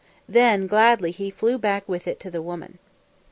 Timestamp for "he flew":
1.11-1.59